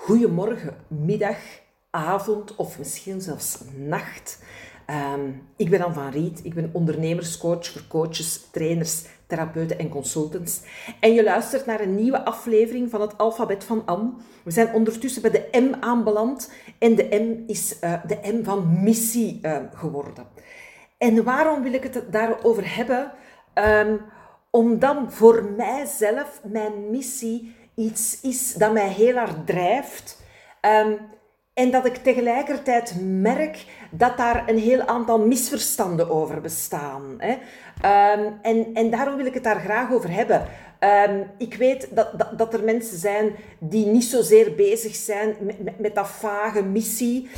[0.00, 1.36] goedemorgen, middag,
[1.90, 4.42] avond of misschien zelfs nacht.
[4.86, 10.60] Ehm, ik ben Anne van Riet, ik ben ondernemerscoach voor coaches, trainers, therapeuten en consultants.
[11.00, 14.12] En je luistert naar een nieuwe aflevering van het alfabet van Anne.
[14.44, 18.82] We zijn ondertussen bij de M aanbeland en de M is uh, de M van
[18.82, 20.26] missie uh, geworden.
[20.98, 23.12] En waarom wil ik het daarover hebben?
[23.54, 24.00] Um,
[24.50, 30.22] omdat voor mijzelf mijn missie iets is dat mij heel hard drijft.
[30.60, 30.98] Um,
[31.54, 37.02] en dat ik tegelijkertijd merk dat daar een heel aantal misverstanden over bestaan.
[37.18, 37.32] Hè.
[38.18, 40.46] Um, en, en daarom wil ik het daar graag over hebben.
[41.08, 45.34] Um, ik weet dat, dat, dat, er mensen zijn die niet zozeer bezig zijn
[45.78, 47.28] met, dat vage missie.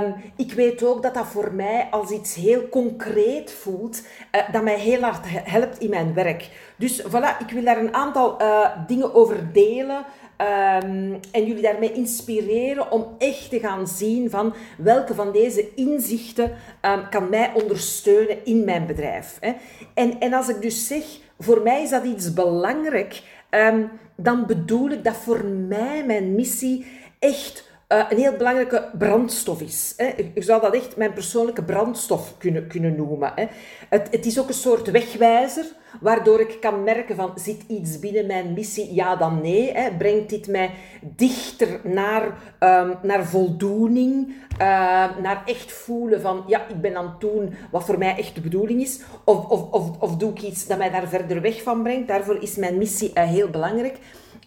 [0.00, 4.62] Um, ik weet ook dat dat voor mij als iets heel concreet voelt, uh, dat
[4.62, 6.48] mij heel hard helpt in mijn werk.
[6.76, 10.04] Dus voilà, ik wil daar een aantal uh, dingen over delen.
[10.40, 16.52] Um, en jullie daarmee inspireren om echt te gaan zien van welke van deze inzichten
[16.82, 19.36] um, kan mij ondersteunen in mijn bedrijf.
[19.40, 19.52] Hè.
[19.94, 21.04] En, en als ik dus zeg,
[21.38, 26.86] voor mij is dat iets belangrijk, um, dan bedoel ik dat voor mij mijn missie
[27.18, 29.94] echt uh, een heel belangrijke brandstof is.
[29.96, 30.06] Hè.
[30.06, 33.32] Ik zou dat echt mijn persoonlijke brandstof kunnen, kunnen noemen.
[33.34, 33.46] Hè.
[33.88, 35.64] Het, het is ook een soort wegwijzer,
[36.00, 38.94] waardoor ik kan merken van, zit iets binnen mijn missie?
[38.94, 39.72] Ja dan nee.
[39.72, 39.90] Hè.
[39.98, 40.70] Brengt dit mij
[41.00, 42.24] dichter naar,
[42.60, 47.84] um, naar voldoening, uh, naar echt voelen van, ja, ik ben aan het doen wat
[47.84, 49.02] voor mij echt de bedoeling is?
[49.24, 52.08] Of, of, of, of doe ik iets dat mij daar verder weg van brengt?
[52.08, 53.98] Daarvoor is mijn missie uh, heel belangrijk.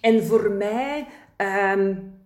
[0.02, 1.06] En voor mij...
[1.74, 2.18] Um,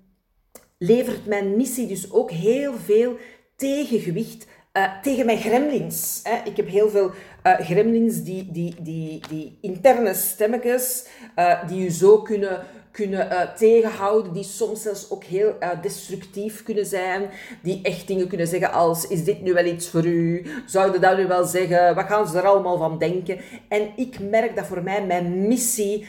[0.86, 3.17] levert mijn missie dus ook heel veel
[3.56, 6.20] tegengewicht uh, tegen mijn gremlins.
[6.23, 6.50] Hè.
[6.50, 7.12] Ik heb heel veel
[7.44, 12.59] uh, gremlins, die, die, die, die interne stemmetjes, uh, die je zo kunnen,
[12.92, 17.30] kunnen tegenhouden, die soms zelfs ook heel destructief kunnen zijn,
[17.62, 20.45] die echt dingen kunnen zeggen als, is dit nu wel iets voor u?
[20.66, 21.96] Zouden dat nu wel zeggen?
[21.96, 23.40] Wat gaan ze er allemaal van denken?
[23.69, 26.07] En ik merk dat voor mij mijn missie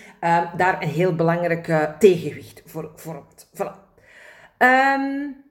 [0.56, 3.46] daar een heel belangrijk tegenwicht voor vormt.
[3.54, 3.83] Voilà.
[4.58, 5.42] Um,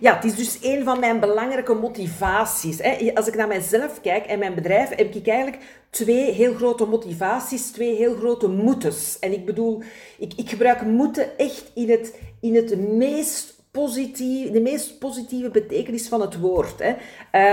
[0.00, 2.78] ja, het is dus een van mijn belangrijke motivaties.
[2.78, 3.10] Hè.
[3.14, 7.70] Als ik naar mijzelf kijk en mijn bedrijf, heb ik eigenlijk twee heel grote motivaties,
[7.70, 9.18] twee heel grote moetes.
[9.18, 9.82] En ik bedoel,
[10.18, 16.08] ik, ik gebruik moeten echt in het, in het meest positief, de meest positieve betekenis
[16.08, 16.74] van het woord.
[16.78, 16.94] Hè.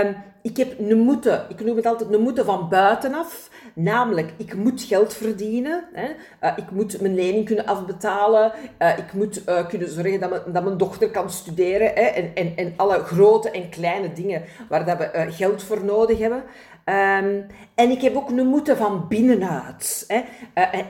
[0.06, 3.50] Um, ik heb een moeten, ik noem het altijd een moeten van buitenaf.
[3.74, 5.84] Namelijk, ik moet geld verdienen.
[5.92, 6.08] Hè.
[6.42, 8.52] Uh, ik moet mijn lening kunnen afbetalen.
[8.78, 11.86] Uh, ik moet uh, kunnen zorgen dat, dat, mijn dochter kan studeren.
[11.86, 12.02] Hè.
[12.02, 16.42] En, en, en alle grote en kleine dingen waar dat we geld voor nodig hebben.
[16.84, 20.04] Um, en ik heb ook een moeten van binnenuit.
[20.06, 20.20] Hè.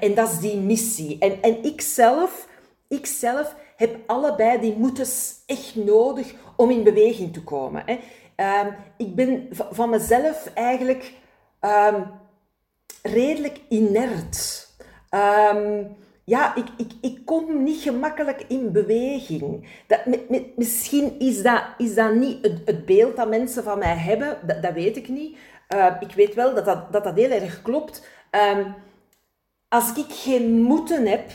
[0.00, 1.18] en dat is die missie.
[1.18, 2.48] En, en ik zelf,
[2.88, 7.82] ik zelf heb allebei die moetes echt nodig om in beweging te komen.
[7.86, 7.98] Hè.
[8.64, 11.12] Um, ik ben van mezelf eigenlijk
[11.60, 12.06] um,
[13.02, 14.68] redelijk inert.
[15.10, 19.68] Um, ja, ik, ik, ik kom niet gemakkelijk in beweging.
[19.86, 20.00] Dat,
[20.56, 24.96] misschien is dat, is dat niet het, beeld dat mensen van mij hebben, dat, weet
[24.96, 25.36] ik niet.
[26.00, 28.06] Ik weet wel dat dat, dat, dat heel erg klopt.
[29.68, 31.30] Als ik geen moeten heb,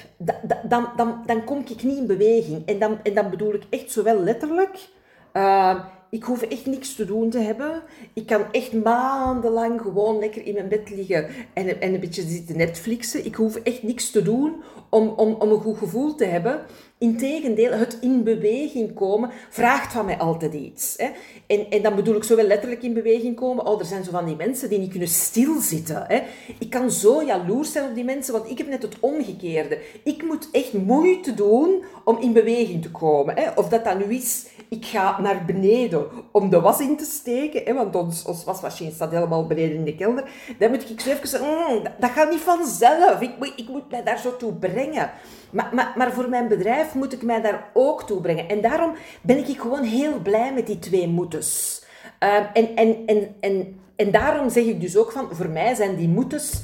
[0.64, 2.66] dan, dan, dan kom ik niet in beweging.
[2.66, 4.90] En dan, en dan bedoel ik echt zowel letterlijk.
[5.34, 7.82] Uh, ik hoef echt niks te doen te hebben.
[8.14, 12.58] Ik kan echt maandenlang gewoon lekker in mijn bed liggen en, en een beetje zitten
[12.58, 13.26] Netflixen.
[13.26, 16.62] Ik hoef echt niks te doen om, om, om een goed gevoel te hebben.
[17.04, 20.94] Integendeel, het in beweging komen vraagt van mij altijd iets.
[20.98, 21.10] Hè.
[21.48, 23.66] En, en dan bedoel ik zowel letterlijk in beweging komen.
[23.66, 26.06] Oh, er zijn zo van die mensen die niet kunnen stilzitten.
[26.08, 26.22] Hè.
[26.60, 29.80] Ik kan zo jaloers zijn op die mensen, want ik heb net het omgekeerde.
[30.04, 33.36] Ik moet echt moeite doen om in beweging te komen.
[33.36, 33.52] Hè.
[33.56, 37.62] Of dat dan nu is ik ga naar beneden om de was in te steken,
[37.66, 40.30] hè, want ons, ons wasmachine staat helemaal beneden in de kelder.
[40.60, 43.22] Dan moet ik zo even zeggen, mm, dat, gaat niet vanzelf.
[43.22, 45.12] Ik, moet, ik moet mij daar zo toe brengen.
[45.52, 48.50] Maar, maar, maar voor mijn bedrijf moet ik mij daar ook toe brengen.
[48.50, 51.82] En daarom ben ik gewoon heel blij met die twee moetes.
[52.24, 55.96] Uh, en, en, en, en, en daarom zeg ik dus ook van, voor mij zijn
[55.96, 56.64] die moetes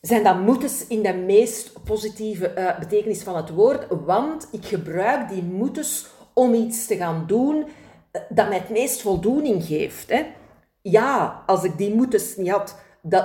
[0.00, 5.28] zijn dat moetes in de meest positieve uh, betekenis van het woord, want ik gebruik
[5.28, 7.64] die moetes om iets te gaan doen
[8.10, 10.10] eh, dat mij het meest voldoening geeft.
[10.10, 10.26] Hè.
[10.82, 12.76] Ja, als ik die moetes niet had,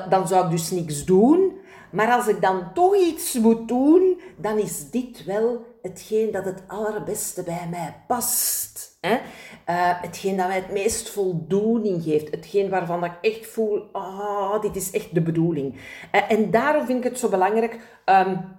[0.10, 1.58] dan zou ik dus niks doen.
[1.92, 6.64] Maar als ik dan toch iets moet doen, dan is dit wel hetgeen dat het
[6.68, 8.98] allerbeste bij mij past.
[9.02, 9.14] Hè?
[9.14, 12.32] Uh, hetgeen dat mij het meest voldoening geeft.
[12.32, 15.74] Hetgeen waarvan ik echt voel, ah, dit is echt de bedoeling.
[15.74, 18.56] Uh, en daarom vind ik het zo belangrijk um,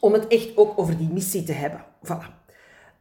[0.00, 1.84] om het echt ook over die missie te hebben.
[2.06, 2.41] Voilà.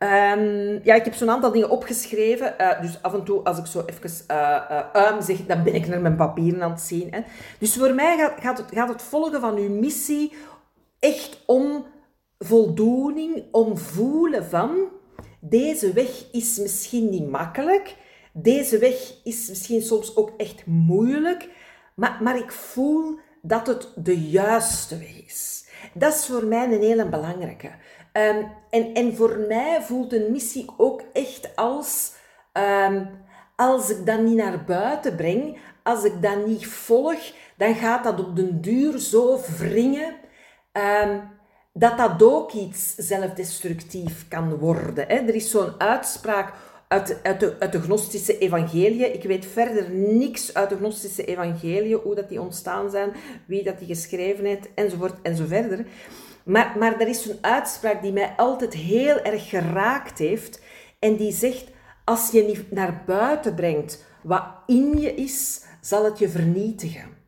[0.02, 2.56] Ehm, ja, ik heb zo'n aantal dingen opgeschreven.
[2.62, 6.02] Uh, dus af en toe, als ik zo even uh, zeg, dan ben ik naar
[6.02, 7.08] mijn papieren aan het zien.
[7.14, 7.22] Hè.
[7.60, 10.34] Dus voor mij gaat, gaat, het, gaat het volgen van uw missie
[11.00, 11.86] echt om
[12.40, 14.90] voldoening, om voelen van
[15.40, 17.96] deze weg is misschien niet makkelijk.
[18.34, 21.50] Deze weg is misschien soms ook echt moeilijk.
[21.96, 25.66] Maar, maar ik voel dat het de juiste weg is.
[25.94, 27.72] Dat is voor mij een hele belangrijke.
[28.14, 32.14] Um, en, en voor mij voelt een missie ook echt als...
[32.54, 33.10] Um,
[33.56, 38.20] als ik dat niet naar buiten breng, als ik dat niet volg, dan gaat dat
[38.20, 40.16] op den duur zo wringen
[40.74, 41.30] um,
[41.74, 45.08] dat dat ook iets zelfdestructief kan worden.
[45.08, 45.16] Hè?
[45.16, 46.54] Er is zo'n uitspraak
[46.92, 49.14] uit, uit, de, uit de gnostische evangelie.
[49.14, 53.12] Ik weet verder niks uit de gnostische evangelie, hoe dat die ontstaan zijn,
[53.46, 55.86] wie dat die geschreven heeft, enzovoort en zo verder.
[56.44, 60.62] Maar, maar er is zo'n uitspraak die mij altijd heel erg geraakt heeft.
[61.00, 61.64] En die zegt,
[62.04, 67.21] als je niet naar buiten brengt wat in je is, zal het je vernietigen.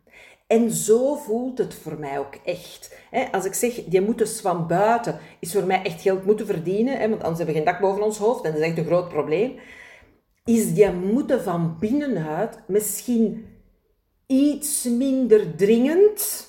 [0.48, 2.96] En zo voelt het voor mij ook echt.
[3.32, 7.10] Als ik zeg, je moet dus van buiten, is voor mij echt geld moeten verdienen,
[7.10, 9.10] want anders hebben we geen dak boven ons hoofd en dat is echt een groot
[9.10, 9.60] probleem.
[10.44, 13.46] Is je moeten van binnenuit misschien
[14.28, 16.48] iets minder dringend.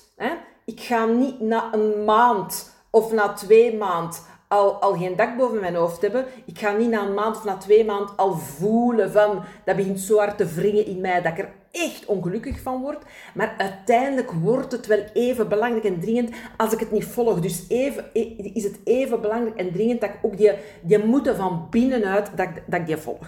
[0.65, 5.59] Ik ga niet na een maand of na twee maanden al, al geen dak boven
[5.59, 6.25] mijn hoofd hebben.
[6.45, 9.99] Ik ga niet na een maand of na twee maanden al voelen van, dat begint
[9.99, 13.03] zo hard te wringen in mij dat ik er echt ongelukkig van word.
[13.33, 17.39] Maar uiteindelijk wordt het wel even belangrijk en dringend als ik het niet volg.
[17.39, 18.05] Dus even,
[18.53, 20.51] is het even belangrijk en dringend dat ik ook die,
[20.81, 23.27] die moeten van binnenuit, dat, dat ik die volg.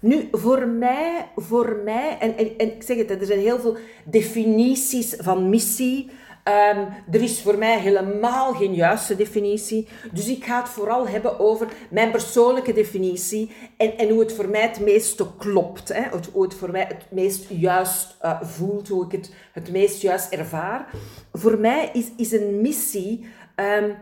[0.00, 5.14] Nu, voor mij, voor mij en, en ik zeg het, er zijn heel veel definities
[5.18, 6.10] van missie.
[6.48, 9.88] Um, er is voor mij helemaal geen juiste definitie.
[10.12, 14.48] Dus ik ga het vooral hebben over mijn persoonlijke definitie en, en hoe het voor
[14.48, 15.88] mij het meeste klopt.
[15.88, 16.02] Hè?
[16.32, 20.32] Hoe het voor mij het meest juist uh, voelt, hoe ik het het meest juist
[20.32, 20.88] ervaar.
[21.32, 23.26] Voor mij is, is een missie
[23.56, 23.96] um,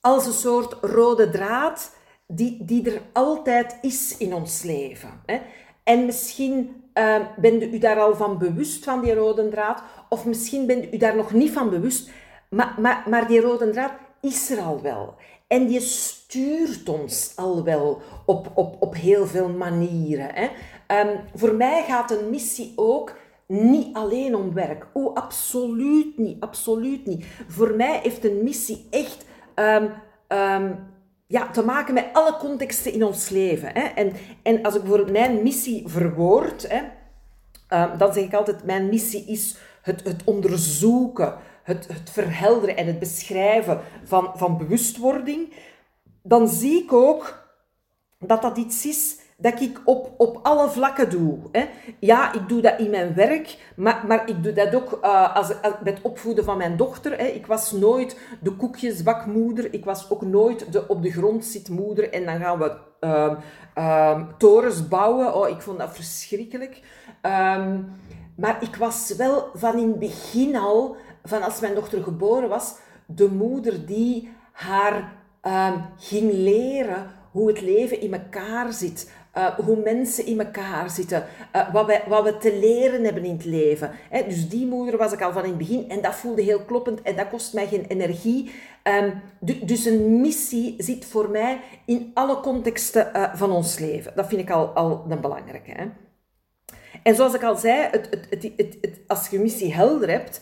[0.00, 1.94] als een soort rode draad
[2.26, 5.22] die, die er altijd is in ons leven.
[5.26, 5.40] Hè?
[5.84, 10.66] En misschien uh, bent u daar al van bewust van die rode draad, of misschien
[10.66, 12.10] bent u daar nog niet van bewust,
[12.48, 15.14] maar, maar, maar die rode draad is er al wel.
[15.46, 20.30] En die stuurt ons al wel op, op, op heel veel manieren.
[20.34, 20.48] Hè.
[21.00, 23.16] Um, voor mij gaat een missie ook
[23.46, 24.86] niet alleen om werk.
[24.92, 27.24] Oh, absoluut niet, absoluut niet.
[27.48, 29.24] Voor mij heeft een missie echt
[29.54, 29.90] um,
[31.32, 33.72] ja, te maken met alle contexten in ons leven.
[33.72, 33.80] Hè.
[33.80, 34.12] En,
[34.42, 36.82] en als ik bijvoorbeeld mijn missie verwoord, hè,
[37.68, 42.86] uh, dan zeg ik altijd, mijn missie is het, het onderzoeken, het, het verhelderen en
[42.86, 45.52] het beschrijven van, van bewustwording.
[46.22, 47.48] Dan zie ik ook
[48.18, 51.38] dat dat iets is dat ik op, op alle vlakken doe.
[51.52, 51.68] Hè.
[51.98, 55.52] Ja, ik doe dat in mijn werk, maar, maar ik doe dat ook uh, als,
[55.84, 57.18] het opvoeden van mijn dochter.
[57.18, 57.24] Hè.
[57.26, 62.24] Ik was nooit de koekjesbakmoeder, ik was ook nooit de op de grond zitmoeder en
[62.24, 63.32] dan gaan we uh,
[63.78, 65.34] uh, torens bouwen.
[65.34, 66.80] Oh, ik vond dat verschrikkelijk.
[67.22, 67.92] Um,
[68.36, 72.74] maar ik was wel van in het begin al, van als mijn dochter geboren was,
[73.06, 75.12] de moeder die haar
[75.96, 79.10] ging leren hoe het leven in elkaar zit.
[79.38, 83.36] Uh, hoe mensen in elkaar zitten, uh, wat, wij, wat we te leren hebben in
[83.36, 83.90] het leven.
[84.10, 86.64] Hè, dus die moeder was ik al van in het begin en dat voelde heel
[86.64, 88.52] kloppend en dat kost mij geen energie.
[88.84, 89.22] Um,
[89.66, 94.12] dus een missie zit voor mij in alle contexten uh, van ons leven.
[94.14, 95.70] Dat vind ik al, al een belangrijke.
[95.70, 95.84] Hè.
[97.02, 98.42] En zoals ik al zei, het, het,
[98.80, 100.40] het, als je missie helder hebt,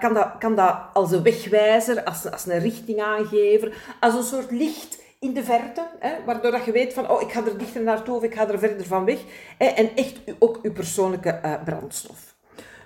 [0.00, 5.02] kan, dat, kan dat als een wegwijzer, als, als een richtingaangever, als een soort licht
[5.24, 8.16] in de verte, hè, waardoor dat je weet van, oh, ik ga er dichter naartoe
[8.16, 9.18] of ik ga er verder van weg.
[9.58, 12.34] Hè, en echt ook je persoonlijke uh, brandstof.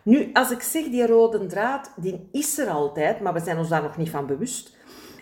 [0.03, 3.69] Nu, als ik zeg die rode draad, die is er altijd, maar we zijn ons
[3.69, 4.77] daar nog niet van bewust,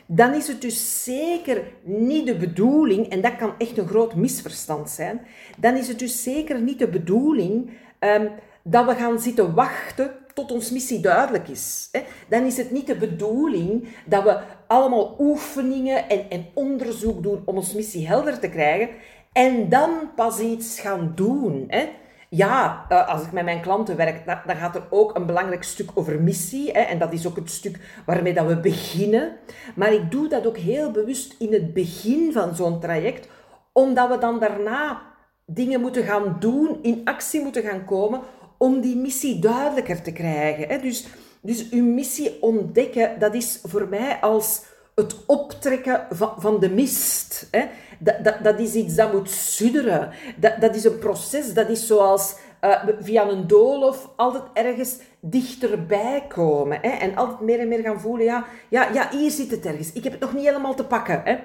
[0.06, 4.90] dan is het dus zeker niet de bedoeling, en dat kan echt een groot misverstand
[4.90, 5.26] zijn,
[5.58, 7.70] dan is het dus zeker niet de bedoeling
[8.00, 8.30] um,
[8.62, 11.90] dat we gaan zitten wachten tot ons missie duidelijk is.
[12.28, 17.56] Dan is het niet de bedoeling dat we allemaal oefeningen en, en onderzoek doen om
[17.56, 18.88] ons missie helder te krijgen
[19.32, 21.64] en dan pas iets gaan doen.
[21.68, 21.88] Hè.
[22.28, 25.90] Ja, eh, als ik met mijn klanten werk, dan gaat er ook een belangrijk stuk
[25.94, 26.70] over missie.
[26.72, 29.36] Hè, en dat is ook het stuk waarmee dat we beginnen.
[29.74, 33.28] Maar ik doe dat ook heel bewust in het begin van zo'n traject,
[33.72, 35.02] omdat we dan daarna
[35.46, 38.20] dingen moeten gaan doen, in actie moeten gaan komen,
[38.58, 40.82] om die missie duidelijker te krijgen.
[40.82, 41.06] Dus,
[41.46, 44.62] dus uw missie ontdekken, dat is voor mij als
[44.94, 46.06] het optrekken
[46.38, 47.48] van, de mist.
[47.50, 47.64] Hè.
[47.98, 50.10] Dat, dat, dat is iets dat moet sudderen.
[50.36, 56.24] Dat, dat is een proces, dat is zoals uh, via een doolhof altijd ergens dichterbij
[56.28, 56.78] komen.
[56.80, 56.88] Hè.
[56.88, 59.92] En altijd meer en meer gaan voelen, ja, ja, ja, hier zit het ergens.
[59.92, 61.22] Ik heb het nog niet helemaal te pakken.
[61.24, 61.36] Hè.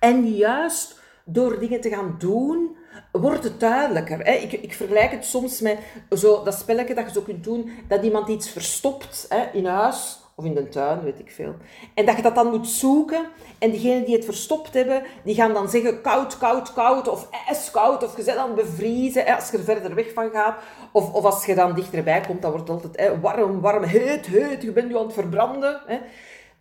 [0.00, 2.76] En juist door dingen te gaan doen,
[3.12, 4.18] wordt het duidelijker.
[4.18, 4.32] Hè?
[4.32, 5.78] Ik, ik vergelijk het soms met
[6.10, 10.18] zo, dat spelletje dat je zo kunt doen, dat iemand iets verstopt hè, in huis
[10.38, 11.54] of in de tuin, weet ik veel.
[11.94, 13.26] En dat je dat dan moet zoeken.
[13.58, 17.08] En diegenen die het verstopt hebben, die gaan dan zeggen koud, koud, koud.
[17.08, 18.04] Of ijskoud.
[18.04, 20.58] Of je zet dan bevriezen hè, als je er verder weg van gaat.
[20.92, 24.26] Of, of als je dan dichterbij komt, dan wordt het altijd hè, warm, warm, heet,
[24.26, 24.62] heet.
[24.62, 25.80] Je bent nu aan het verbranden.
[25.86, 25.98] Hè.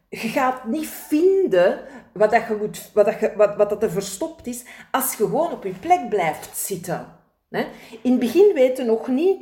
[0.09, 1.79] Je gaat niet vinden
[2.17, 5.17] wat, dat je moet, wat, dat je, wat, wat dat er verstopt is, als je
[5.17, 7.07] gewoon op je plek blijft zitten.
[7.49, 7.65] Hè.
[8.01, 9.41] In het begin weten we nog niet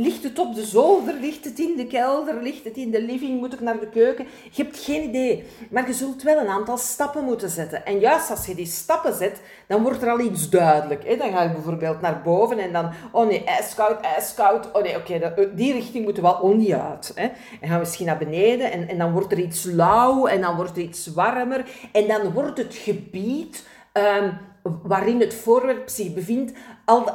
[0.00, 1.14] Ligt het op de zolder?
[1.14, 2.42] Ligt het in de kelder?
[2.42, 3.40] Ligt het in de living?
[3.40, 4.26] Moet ik naar de keuken?
[4.50, 5.44] Je hebt geen idee.
[5.70, 7.86] Maar je zult wel een aantal stappen moeten zetten.
[7.86, 11.18] En juist als je die stappen zet, dan wordt er al iets duidelijk.
[11.18, 12.90] Dan ga je bijvoorbeeld naar boven en dan...
[13.12, 14.72] Oh nee, ijskoud, ijskoud.
[14.72, 17.12] Oh nee, oké, die richting moeten we wel oh, niet uit.
[17.14, 20.56] En gaan we misschien naar beneden en, en dan wordt er iets lauw en dan
[20.56, 21.64] wordt er iets warmer.
[21.92, 23.66] En dan wordt het gebied...
[23.92, 26.52] Um, waarin het voorwerp zich bevindt,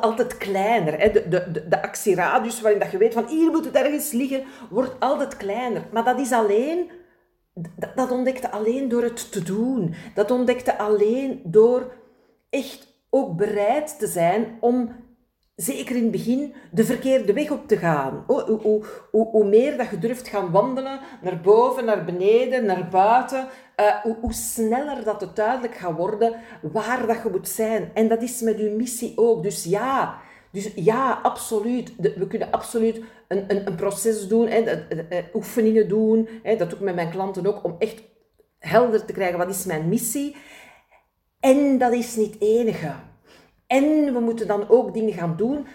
[0.02, 1.14] altijd kleiner.
[1.14, 5.00] De, de, de actieradius waarin dat je weet van hier moet het ergens liggen, wordt
[5.00, 5.88] altijd kleiner.
[5.92, 6.92] Maar dat is alleen,
[7.96, 9.94] dat ontdekte alleen door het te doen.
[10.14, 11.94] Dat ontdekte alleen door
[12.50, 15.05] echt ook bereid te zijn om
[15.56, 18.24] zeker in het begin, de verkeerde weg op te gaan.
[18.28, 22.88] Hoe, hoe, hoe, hoe meer dat je durft gaan wandelen, naar boven, naar beneden, naar
[22.90, 23.48] buiten,
[23.80, 27.92] uh, hoe, sneller dat het duidelijk gaat worden waar dat je moet zijn.
[27.94, 29.44] En dat is met je missie ook.
[29.44, 30.18] Dus ja,
[30.52, 31.96] dus ja absoluut.
[31.98, 36.30] we kunnen absoluut een, een, een proces doen, hè, de, oefeningen doen.
[36.44, 38.04] Hè, dat doe ik met mijn klanten ook, om echt
[38.60, 40.36] helder te krijgen wat is mijn missie.
[41.40, 42.94] En dat is niet het enige.
[43.68, 45.68] En we moeten dan ook dingen gaan doen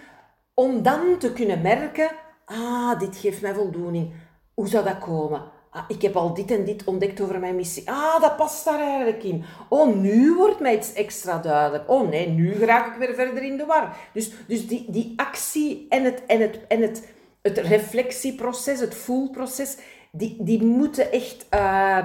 [0.54, 2.10] om dan te kunnen merken,
[2.44, 4.12] ah, dit geeft mij voldoening.
[4.54, 5.42] Hoe zou dat komen?
[5.70, 7.90] Ah, ik heb al dit en dit ontdekt over mijn missie.
[7.90, 9.44] Ah, dat past daar eigenlijk in.
[9.68, 11.90] Oh, nu wordt mij iets extra duidelijk.
[11.90, 13.96] Oh nee, nu raak ik weer verder in de war.
[14.12, 17.08] Dus, dus die, die actie en het, en het, en het,
[17.42, 19.76] het reflectieproces, het voelproces,
[20.12, 21.46] die, die moeten echt...
[21.54, 22.04] Uh,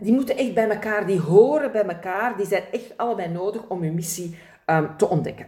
[0.00, 3.84] die moeten echt bij elkaar, die horen bij elkaar, die zijn echt allebei nodig om
[3.84, 4.38] je missie
[4.70, 5.46] um, te ontdekken.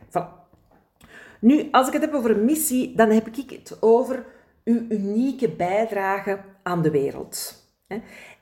[1.41, 4.25] Nu, als ik het heb over missie, dan heb ik het over
[4.65, 7.67] uw unieke bijdrage aan de wereld.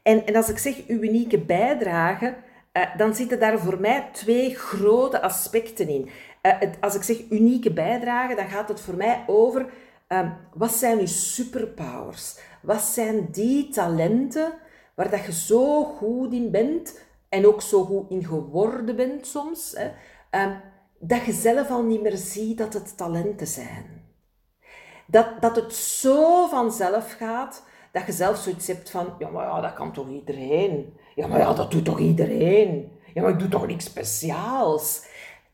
[0.02, 2.36] En, en als ik zeg uw unieke bijdrage,
[2.72, 6.08] uh, dan zitten daar voor mij twee grote aspecten in.
[6.42, 9.66] Het, als ik zeg unieke bijdrage, dan gaat het voor mij over
[10.08, 12.38] um, wat zijn uw superpowers?
[12.62, 14.52] Wat zijn die talenten
[14.94, 19.76] waar dat je zo goed in bent en ook zo goed in geworden bent soms?
[20.30, 20.60] Um,
[20.98, 23.84] dat je zelf al niet meer ziet dat het talenten zijn.
[25.06, 29.60] Dat, dat het zo vanzelf gaat, dat je zelf zoiets hebt van, ja, maar ja,
[29.60, 30.96] dat kan toch iedereen?
[31.14, 32.92] Ja, maar ja, dat doet toch iedereen?
[33.14, 35.04] Ja, maar ik doe toch niks speciaals?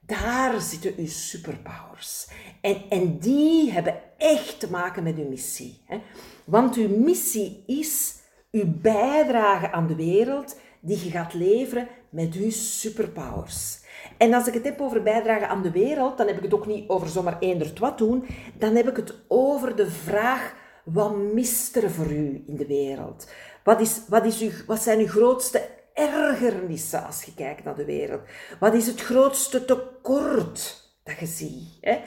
[0.01, 2.29] Daar zitten uw superpowers.
[2.61, 5.83] En, en die hebben echt te maken met uw missie.
[5.87, 6.01] Hè?
[6.45, 8.15] Want uw missie is
[8.51, 13.85] uw bijdrage aan de wereld die je gaat leveren met uw superpowers.
[14.17, 16.67] En als ik het heb over bijdragen aan de wereld, dan heb ik het ook
[16.67, 18.25] niet over zomaar eender wat doen.
[18.59, 20.55] Dan heb ik het over de vraag,
[20.85, 23.31] wat mist er voor u in de wereld?
[23.65, 27.85] Wat, is, wat, is uw, wat zijn uw grootste ergernissen als je kijkt naar de
[27.85, 28.21] wereld?
[28.61, 31.79] Wat is het grootste tekort dat je ziet?
[31.81, 31.99] Hè?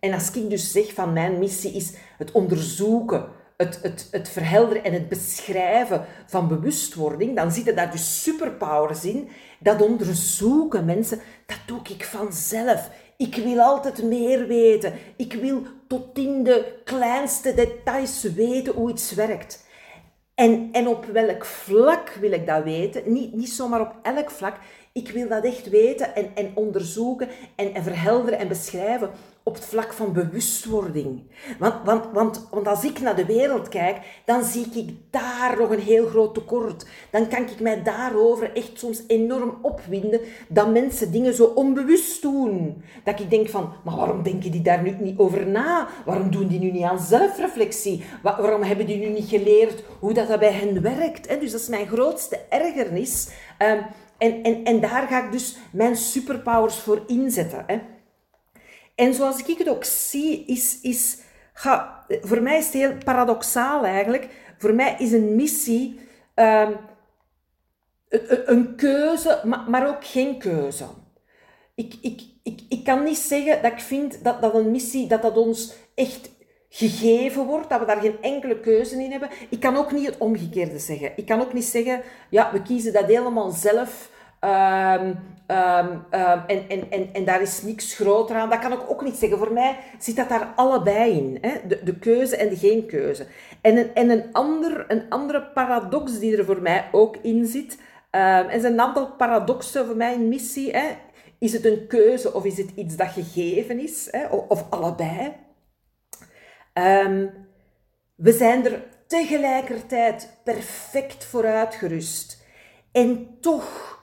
[0.00, 4.84] En als ik dus zeg van mijn missie is het onderzoeken, het, het, het verhelderen
[4.84, 9.28] en het beschrijven van bewustwording, dan zitten daar dus superpowers in.
[9.60, 12.90] Dat onderzoeken, mensen, dat doe ik vanzelf.
[13.16, 14.92] Ik wil altijd meer weten.
[15.16, 19.66] Ik wil tot in de kleinste details weten hoe iets werkt.
[20.34, 23.12] En, en op welk vlak wil ik dat weten?
[23.12, 24.56] Niet, niet zomaar op elk vlak.
[24.92, 29.10] Ik wil dat echt weten en, en onderzoeken en, en verhelderen en beschrijven
[29.48, 31.22] op het vlak van bewustwording.
[31.58, 35.70] Want, want, want, want als ik naar de wereld kijk, dan zie ik daar nog
[35.70, 36.86] een heel groot tekort.
[37.10, 42.82] Dan kan ik mij daarover echt soms enorm opwinden dat mensen dingen zo onbewust doen.
[43.04, 45.88] Dat ik denk van, maar waarom denken die daar nu niet over na?
[46.04, 48.04] Waarom doen die nu niet aan zelfreflectie?
[48.22, 51.40] Waarom hebben die nu niet geleerd hoe dat, bij hen werkt?
[51.40, 53.28] Dus dat is mijn grootste ergernis.
[53.58, 53.80] Ehm,
[54.18, 57.96] en, en, en daar ga ik dus mijn superpowers voor inzetten.
[58.98, 61.18] En zoals ik het ook zie, is, is
[62.08, 64.28] voor mij is het heel paradoxaal eigenlijk.
[64.58, 66.00] Voor mij is een missie,
[66.34, 66.76] um,
[68.44, 70.84] een keuze, maar, maar ook geen keuze.
[71.74, 75.22] Ik, ik, ik, ik kan niet zeggen dat ik vind dat, dat een missie, dat
[75.22, 76.30] dat ons echt
[76.68, 79.30] gegeven wordt, dat we daar geen enkele keuze in hebben.
[79.48, 81.12] Ik kan ook niet het omgekeerde zeggen.
[81.16, 85.08] Ik kan ook niet zeggen, ja, we kiezen dat helemaal zelf um,
[85.56, 86.04] um,
[86.46, 88.50] en, en, en, en daar is niks groter aan.
[88.50, 89.38] Dat kan ik ook niet zeggen.
[89.38, 91.38] Voor mij zit dat daar allebei in.
[91.40, 91.66] Hè?
[91.66, 93.26] De, de keuze en de geen keuze.
[93.60, 97.78] En, een, en een, ander, een andere paradox die er voor mij ook in zit,
[98.10, 100.70] en er zijn een aantal paradoxen voor mij missie.
[100.70, 100.86] Hè?
[101.38, 104.08] Is het een keuze of is het iets dat gegeven is?
[104.10, 104.26] Hè?
[104.26, 105.32] Of, of allebei?
[108.14, 112.44] We zijn er tegelijkertijd perfect voor uitgerust.
[112.92, 113.97] En toch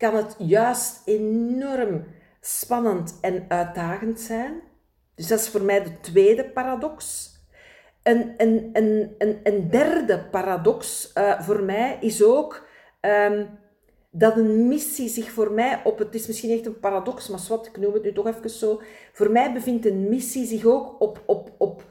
[0.00, 2.04] kan het juist enorm
[2.40, 4.60] spannend en uitdagend zijn.
[5.14, 7.28] Dus dat is voor mij de tweede paradox.
[8.02, 12.66] Een, een, een, een, een derde paradox uh, voor mij is ook
[13.00, 13.58] um,
[14.10, 17.66] dat een missie zich voor mij op, het is misschien echt een paradox, maar wat,
[17.66, 18.80] ik noem het nu toch even zo.
[19.12, 21.84] Voor mij bevindt een missie zich ook op, op, op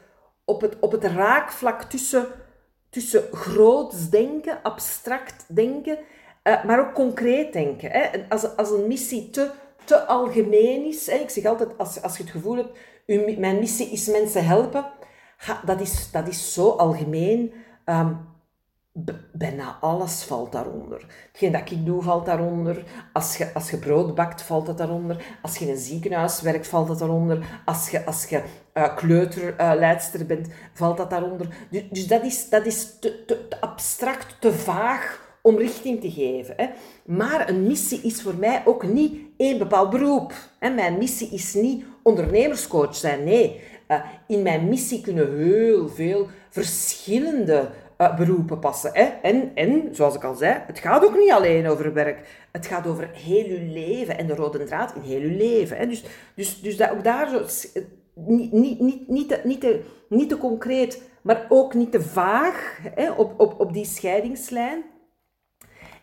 [0.50, 2.28] op het, op het raakvlak tussen,
[2.90, 5.98] tussen groots denken, abstract denken,
[6.44, 7.92] uh, maar ook concreet denken.
[7.92, 8.08] Hè.
[8.30, 9.52] Als, als een missie te,
[9.84, 13.60] te algemeen is, hè, ik zeg altijd, als, als je het gevoel hebt, uw, mijn
[13.60, 14.86] missie is mensen helpen,
[15.66, 17.54] dat, is, dat is zo algemeen.
[17.86, 18.28] Um,
[19.32, 21.06] bijna alles valt daaronder.
[21.28, 22.84] Hetgeen dat ik doe valt daaronder.
[23.14, 25.38] Als je, als je brood bakt, valt dat daaronder.
[25.42, 27.62] Als je in een ziekenhuis werkt, valt dat daaronder.
[27.66, 28.44] Als je, als je
[28.74, 31.48] uh, kleuterleidster uh, bent, valt dat daaronder.
[31.90, 36.54] Dus, dat is, dat is te, te, abstract, te vaag om richting te geven.
[36.58, 36.68] Hè.
[37.06, 40.34] Maar een missie is voor mij ook niet één bepaald beroep.
[40.60, 40.70] Hè.
[40.70, 43.24] Mijn missie is niet ondernemerscoach zijn.
[43.24, 48.92] Nee, uh, in mijn missie kunnen heel veel verschillende uh, beroepen passen.
[48.94, 49.04] Hè?
[49.04, 52.48] En, en, zoals ik al zei, het gaat ook niet alleen over werk.
[52.52, 55.78] Het gaat over heel uw leven en de rode draad in heel uw leven.
[55.78, 55.88] Hè?
[55.88, 56.04] Dus,
[56.36, 57.70] dus, dus dat ook daar zo,
[58.14, 62.80] niet, niet, niet, niet, te, niet, te, niet te concreet, maar ook niet te vaag
[62.96, 63.12] hè?
[63.12, 64.84] Op, op, op die scheidingslijn.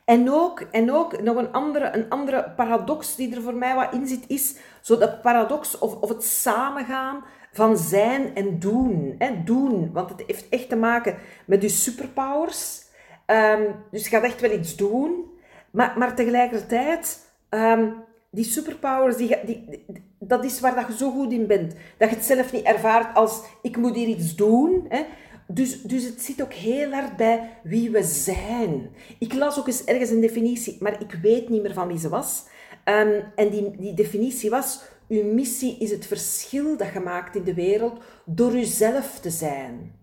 [0.06, 3.92] En ook, en ook nog een andere, een andere paradox die er voor mij wat
[3.92, 9.14] in zit, is zo dat paradox of, of het samengaan van zijn en doen.
[9.18, 9.42] Hè?
[9.44, 11.16] Doen, want het heeft echt te maken
[11.46, 12.84] met je superpowers.
[13.26, 15.24] Um, dus je gaat echt wel iets doen,
[15.70, 17.94] maar, maar tegelijkertijd, um,
[18.30, 19.84] die superpowers, die, die,
[20.18, 21.74] dat is waar dat je zo goed in bent.
[21.98, 24.86] Dat je het zelf niet ervaart als, ik moet hier iets doen.
[24.88, 25.04] Hè?
[25.48, 28.90] Dus, dus het zit ook heel hard bij wie we zijn.
[29.18, 32.08] Ik las ook eens ergens een definitie, maar ik weet niet meer van wie ze
[32.08, 32.44] was.
[32.84, 37.44] Um, en die, die definitie was uw missie is het verschil dat je maakt in
[37.44, 39.94] de wereld door uzelf te zijn.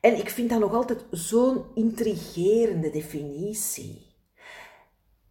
[0.00, 4.06] En ik vind dat nog altijd zo'n intrigerende definitie.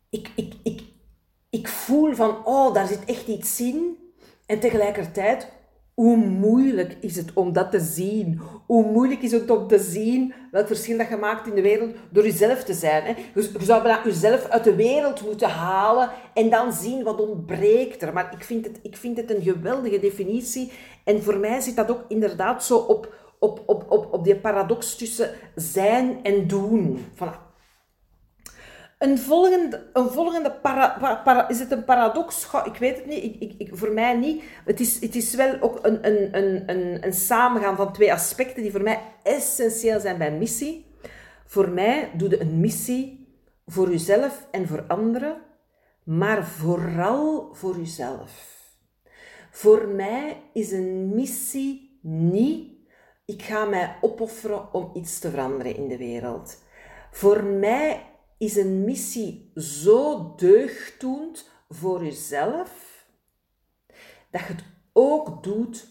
[0.09, 0.81] Ik, ik, ik,
[1.49, 3.97] ik voel van, oh, daar zit echt iets in.
[4.45, 5.47] En tegelijkertijd
[6.01, 8.41] hoe moeilijk is het om dat te zien?
[8.65, 11.95] Hoe moeilijk is het om te zien welk verschil dat je maakt in de wereld
[12.09, 13.03] door jezelf te zijn?
[13.03, 13.13] Hè?
[13.33, 18.01] Dus je zou bijna jezelf uit de wereld moeten halen en dan zien wat ontbreekt
[18.01, 18.13] er.
[18.13, 20.71] Maar ik vind het, ik vind het een geweldige definitie.
[21.03, 24.95] En voor mij zit dat ook inderdaad zo op, op, op, op, op die paradox
[24.95, 26.99] tussen zijn en doen.
[27.15, 27.46] Voilà.
[28.97, 32.47] Een volgende, een volgende para, is het een paradox?
[32.63, 34.43] Ik weet het niet, ik, ik, ik, voor mij niet.
[34.65, 38.61] Het is, het is wel ook een, een, een, een, een samengaan van twee aspecten
[38.61, 40.85] die voor mij essentieel zijn bij missie.
[41.45, 43.27] Voor mij doe je een missie
[43.65, 45.37] voor jezelf en voor anderen,
[46.03, 48.55] maar vooral voor jezelf.
[49.51, 52.71] Voor mij is een missie niet,
[53.25, 56.63] ik ga mij opofferen om iets te veranderen in de wereld.
[57.11, 58.01] Voor mij
[58.37, 63.05] is een missie zo deugddoend voor jezelf,
[64.31, 65.87] dat je het ook doet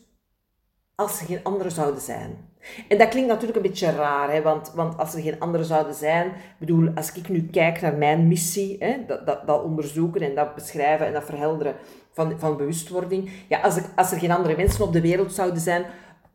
[0.94, 2.54] als er geen anderen zouden zijn.
[2.88, 4.42] En dat klinkt natuurlijk een beetje raar, hè?
[4.42, 8.28] Want, want als er geen anderen zouden zijn, bedoel, als ik nu kijk naar mijn
[8.28, 9.04] missie, hè?
[9.06, 11.74] Dat, dat, dat onderzoeken en dat beschrijven en dat verhelderen
[12.12, 15.60] van, van bewustwording, ja, als, ik, als er geen andere mensen op de wereld zouden
[15.60, 15.84] zijn,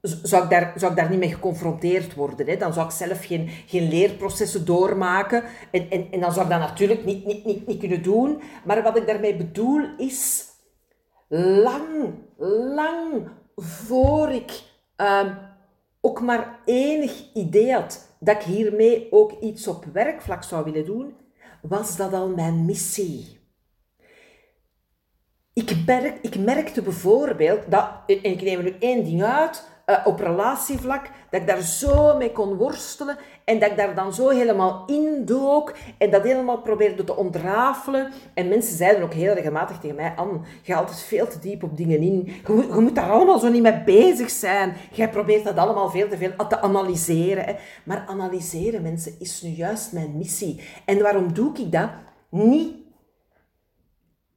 [0.02, 2.48] zou ik, daar, zou ik daar niet mee geconfronteerd worden.
[2.48, 2.58] Hè?
[2.58, 5.44] Dan zou ik zelf geen, geen leerprocessen doormaken.
[5.72, 8.42] En, en, en dan zou ik dat natuurlijk niet, niet, niet, niet kunnen doen.
[8.66, 10.46] Maar wat ik daarmee bedoel is,
[11.28, 14.62] lang, lang voor ik
[14.98, 15.38] um,
[16.02, 21.16] ook maar enig idee had dat ik hiermee ook iets op werkvlak zou willen doen,
[21.62, 23.40] was dat al mijn missie.
[25.54, 29.98] Ik, merk, ik merkte bijvoorbeeld dat, en ik neem er nu één ding uit, uh,
[30.06, 34.30] op relatievlak, dat ik daar zo mee kon worstelen en dat ik daar dan zo
[34.30, 38.12] helemaal in dook en dat helemaal probeerde te ontrafelen.
[38.34, 41.64] En mensen zeiden ook heel regelmatig tegen mij, Anne, je haalt het veel te diep
[41.64, 42.34] op dingen in.
[42.48, 44.74] Je je moet daar allemaal zo niet mee bezig zijn.
[44.92, 47.56] Jij probeert dat allemaal veel te veel te analyseren.
[47.84, 50.62] Maar analyseren, mensen, is nu juist mijn missie.
[50.86, 51.90] En waarom doe ik dat?
[52.30, 52.82] Niet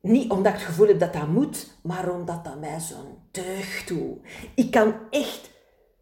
[0.05, 3.89] niet omdat ik het gevoel heb dat dat moet, maar omdat dat mij zo'n deugd
[3.89, 4.19] doet.
[4.55, 5.51] Ik kan echt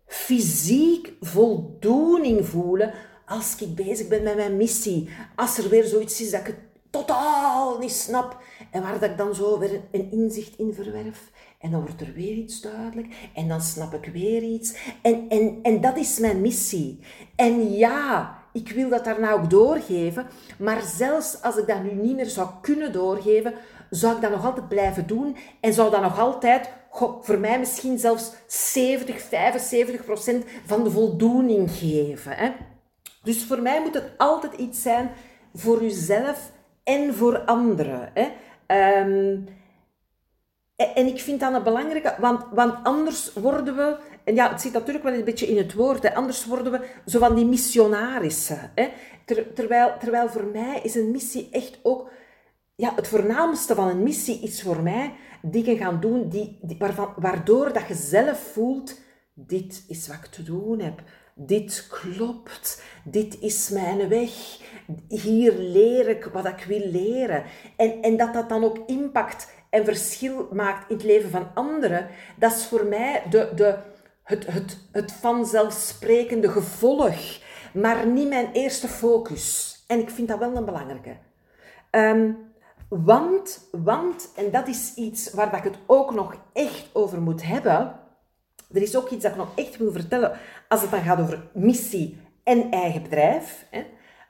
[0.07, 2.93] fysiek voldoening voelen
[3.27, 5.09] als ik bezig ben met mijn missie.
[5.37, 6.59] Als er weer zoiets is dat ik het
[6.91, 11.31] totaal niet snap en waar dat ik dan zo weer een inzicht in verwerf.
[11.59, 14.75] En dan wordt er weer iets duidelijk en dan snap ik weer iets.
[15.03, 16.99] En, en, en dat is mijn missie.
[17.37, 20.27] En ja, ik wil dat daarna ook doorgeven,
[20.59, 23.55] maar zelfs als ik dat nu niet meer zou kunnen doorgeven,
[23.91, 26.71] zou ik dat nog altijd blijven doen en zou dat nog altijd,
[27.21, 32.33] voor mij misschien zelfs 70, 75 procent van de voldoening geven.
[32.33, 32.53] Hè?
[33.23, 35.11] Dus voor mij moet het altijd iets zijn
[35.55, 36.51] voor uzelf
[36.85, 38.11] en voor anderen.
[38.15, 38.29] Hè?
[38.67, 39.39] Ehm,
[40.77, 44.73] en ik vind dat een belangrijke, want, want anders worden we, en ja, het zit
[44.73, 48.73] natuurlijk wel een beetje in het woord, hè, anders worden we zo van die missionarissen.
[48.75, 48.89] Hè?
[49.55, 52.11] terwijl, terwijl voor mij is een missie echt ook
[52.75, 56.59] ja, het voornaamste van een missie is voor mij dingen gaan doen die,
[57.17, 59.01] waardoor dat je zelf voelt,
[59.35, 61.03] dit is wat ik te doen heb.
[61.35, 62.83] Dit klopt.
[63.05, 64.59] Dit is mijn weg.
[65.09, 67.45] Hier leer ik wat ik wil leren.
[67.77, 72.09] En, en dat dat dan ook impact en verschil maakt in het leven van anderen,
[72.39, 73.79] dat is voor mij de, de,
[74.23, 77.41] het, het, het vanzelfsprekende gevolg,
[77.75, 79.77] maar niet mijn eerste focus.
[79.87, 81.17] En ik vind dat wel een belangrijke.
[81.91, 82.52] Um,
[83.01, 87.43] want, want, en dat is iets waar dat ik het ook nog echt over moet
[87.43, 88.01] hebben.
[88.73, 91.43] Er is ook iets dat ik nog echt wil vertellen als het dan gaat over
[91.53, 93.67] missie en eigen bedrijf.
[93.71, 93.85] Hè.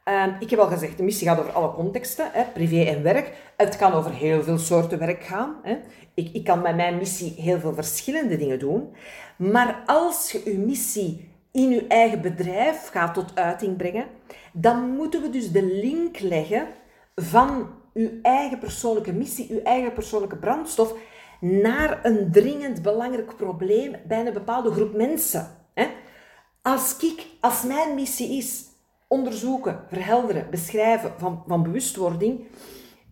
[0.05, 3.53] Ehm, ik heb al gezegd, de missie gaat over alle contexten, hè, privé en werk.
[3.57, 5.57] Het kan over heel veel soorten werk gaan.
[5.63, 5.79] Hè.
[6.15, 8.95] Ik, ik kan met mijn missie heel veel verschillende dingen doen.
[9.37, 14.07] Maar als je je missie in je eigen bedrijf gaat tot uiting brengen,
[14.53, 16.67] dan moeten we dus de link leggen
[17.15, 20.95] van uw eigen persoonlijke missie, uw eigen persoonlijke brandstof,
[21.41, 25.61] naar een dringend belangrijk probleem bij een bepaalde groep mensen.
[26.63, 28.65] Als ik, als mijn missie is
[29.09, 32.47] onderzoeken, verhelderen, beschrijven van, van bewustwording,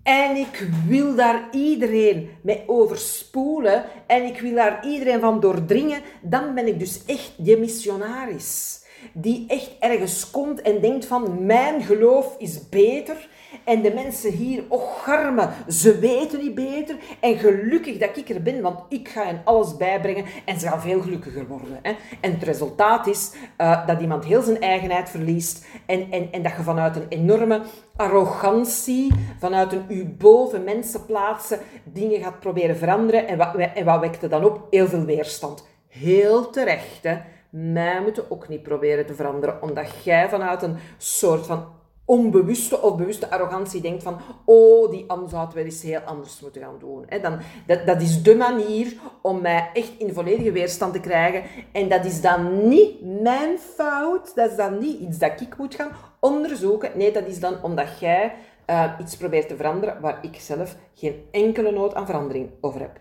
[0.02, 6.54] en ik wil daar iedereen mee overspoelen en ik wil daar iedereen van doordringen, dan
[6.54, 8.78] ben ik dus echt die missionaris.
[9.12, 13.28] Die echt ergens komt en denkt van mijn geloof is beter
[13.64, 16.96] en de mensen hier, och garme, ze weten niet beter.
[17.20, 20.80] En gelukkig dat ik er ben, want ik ga hen alles bijbrengen en ze gaan
[20.80, 21.78] veel gelukkiger worden.
[21.82, 21.92] Hè.
[22.20, 26.52] En het resultaat is uh, dat iemand heel zijn eigenheid verliest en, en, en dat
[26.56, 27.60] je vanuit een enorme
[27.96, 33.28] arrogantie, vanuit een u boven mensen plaatsen, dingen gaat proberen veranderen.
[33.28, 34.66] En wat, en wat wekt er dan op?
[34.70, 35.66] Heel veel weerstand.
[35.88, 37.18] Heel terecht, hè.
[37.50, 41.64] Mij moeten ook niet proberen te veranderen, omdat jij vanuit een soort van
[42.10, 46.40] onbewuste of bewuste arrogantie denkt van oh, die Anne zou het wel eens heel anders
[46.40, 47.06] moeten gaan doen.
[47.22, 48.92] dan, dat, dat is de manier
[49.22, 51.42] om mij echt in volledige weerstand te krijgen.
[51.72, 55.74] En dat is dan niet mijn fout, dat is dan niet iets dat ik moet
[55.74, 56.90] gaan onderzoeken.
[56.94, 58.34] Nee, dat is dan omdat jij
[58.66, 63.00] uh, iets probeert te veranderen waar ik zelf geen enkele nood aan verandering over heb.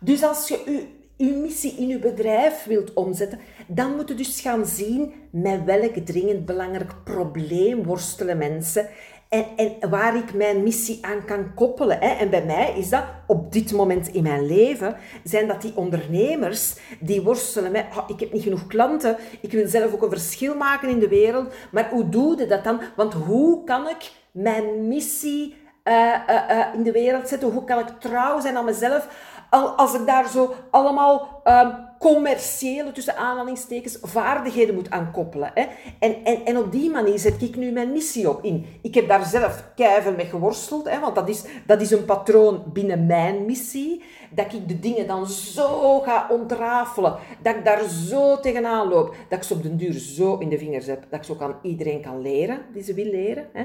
[0.00, 4.40] Dus als je u uw missie in uw bedrijf wilt omzetten, dan moet je dus
[4.40, 8.88] gaan zien met welk dringend belangrijk probleem worstelen mensen
[9.28, 11.98] en, en waar ik mijn missie aan kan koppelen.
[11.98, 12.08] Hè.
[12.08, 16.74] En bij mij is dat op dit moment in mijn leven, zijn dat die ondernemers
[17.00, 20.54] die worstelen met, oh, ik heb niet genoeg klanten, ik wil zelf ook een verschil
[20.54, 22.80] maken in de wereld, maar hoe doe je dat dan?
[22.96, 25.54] Want hoe kan ik mijn missie
[25.84, 25.94] uh,
[26.28, 27.50] uh, uh, in de wereld zetten?
[27.50, 29.08] Hoe kan ik trouw zijn aan mezelf?
[29.50, 35.50] Als ik daar zo allemaal um, commerciële, tussen aanhalingstekens, vaardigheden moet aankoppelen.
[35.54, 35.66] Hè.
[35.98, 38.66] En, en, en op die manier zet ik nu mijn missie op in.
[38.82, 42.62] Ik heb daar zelf keihard mee geworsteld, hè, want dat is, dat is een patroon
[42.72, 44.02] binnen mijn missie.
[44.34, 49.38] Dat ik de dingen dan zo ga ontrafelen, dat ik daar zo tegenaan loop, dat
[49.38, 52.02] ik ze op den duur zo in de vingers heb, dat ik zo aan iedereen
[52.02, 53.46] kan leren die ze wil leren.
[53.52, 53.60] Hè.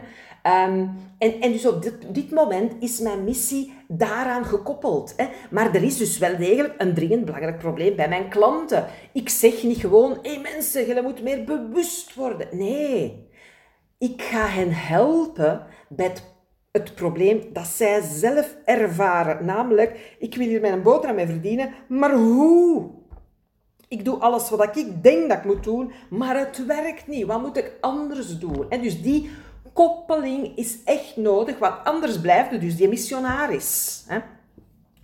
[0.67, 5.13] Um, en, en dus op dit, dit moment is mijn missie daaraan gekoppeld.
[5.17, 5.25] Hè.
[5.49, 8.86] Maar er is dus wel degelijk een dringend belangrijk probleem bij mijn klanten.
[9.13, 12.47] Ik zeg niet gewoon, hé hey mensen, je moet meer bewust worden.
[12.51, 13.30] Nee,
[13.97, 16.35] ik ga hen helpen bij het,
[16.77, 19.45] het probleem dat zij zelf ervaren.
[19.45, 22.89] Namelijk, ik wil hier mijn boterham mee verdienen, maar hoe?
[23.88, 27.25] ik doe alles wat ik denk dat ik moet doen, maar het werkt niet.
[27.25, 28.69] Wat moet ik anders doen?
[28.69, 29.29] En dus die
[29.73, 34.03] koppeling is echt nodig, want anders blijft dus die missionaris.
[34.07, 34.19] Hè?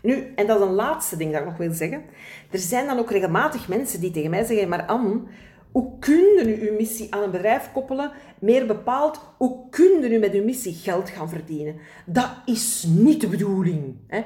[0.02, 2.04] Nu, en dat is een laatste ding dat ik nog wil zeggen.
[2.52, 5.22] Er zijn dan ook regelmatig mensen die tegen mij zeggen, maar Anne,
[5.72, 8.12] hoe kun je uw missie aan een bedrijf koppelen?
[8.40, 11.76] Meer bepaald, hoe kun je nu met uw missie geld gaan verdienen?
[12.06, 13.96] Dat is niet de bedoeling.
[14.08, 14.22] Hè?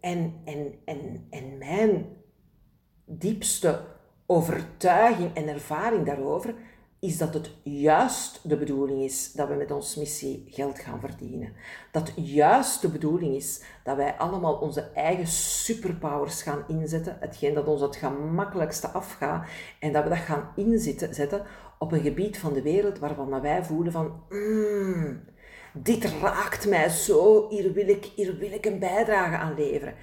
[0.00, 2.06] En, en, en, en mijn
[3.04, 3.80] diepste
[4.26, 6.54] overtuiging en ervaring daarover
[7.04, 11.52] is dat het juist de bedoeling is dat we met onze missie geld gaan verdienen.
[11.90, 17.66] Dat juist de bedoeling is dat wij allemaal onze eigen superpowers gaan inzetten, hetgeen dat
[17.66, 19.46] ons het gemakkelijkste afgaat,
[19.78, 21.42] en dat we dat gaan inzetten zetten
[21.78, 25.20] op een gebied van de wereld waarvan wij voelen van, mm,
[25.72, 29.94] dit raakt mij zo, hier wil, ik, hier wil ik een bijdrage aan leveren.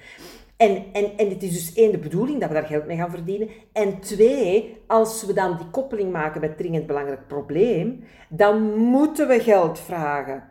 [0.62, 3.10] En, en, en het is dus één, de bedoeling dat we daar geld mee gaan
[3.10, 3.48] verdienen.
[3.72, 9.40] En twee, als we dan die koppeling maken met dringend belangrijk probleem, dan moeten we
[9.40, 10.44] geld vragen.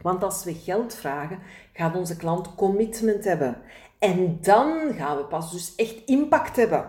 [0.00, 1.38] Want als we geld vragen,
[1.72, 3.56] gaat onze klant commitment hebben.
[3.98, 6.86] En dan gaan we pas dus echt impact hebben.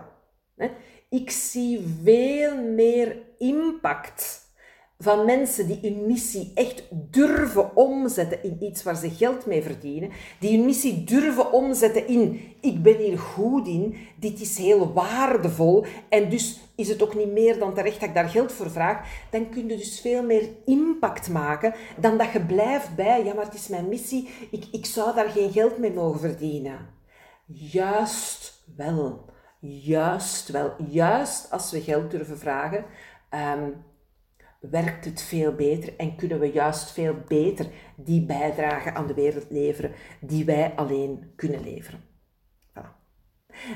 [1.10, 4.43] Ik zie veel meer impact
[4.98, 10.12] van mensen die hun missie echt durven omzetten in iets waar ze geld mee verdienen,
[10.40, 15.86] die hun missie durven omzetten in ik ben hier goed in, dit is heel waardevol
[16.10, 19.08] en dus is het ook niet meer dan terecht dat ik daar geld voor vraag,
[19.30, 23.46] dan kun je dus veel meer impact maken dan dat je blijft bij, ja maar
[23.46, 26.90] het is mijn missie, ik, ik zou daar geen geld mee mogen verdienen.
[27.46, 29.26] Juist wel,
[29.60, 32.86] juist wel, juist als we geld durven vragen,
[33.56, 33.84] um,
[34.72, 39.46] werkt het veel beter en kunnen we juist veel beter die bijdrage aan de wereld
[39.50, 42.00] leveren die wij alleen kunnen leveren.
[42.70, 42.88] Voilà.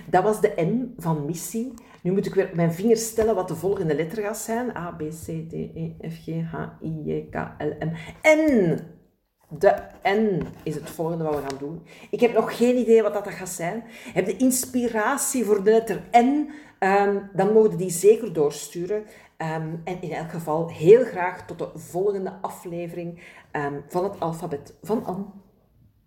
[0.06, 1.74] Dat was de N van missie.
[2.02, 4.78] Nu moet ik weer op mijn vingers stellen wat de volgende letter gaat zijn.
[4.78, 7.92] A, B, C, D, E, F, G, H, I, J, K, L, M.
[8.22, 8.80] N!
[9.50, 11.82] De N is het volgende wat we gaan doen.
[12.10, 13.84] Ik heb nog geen idee wat dat gaat zijn.
[14.14, 16.50] Heb de inspiratie voor de letter N?
[16.80, 19.04] Um, dan mogen die zeker doorsturen.
[19.38, 23.22] Ehm, en in elk geval heel graag tot de volgende aflevering
[23.52, 25.26] um, van het alfabet van Anne.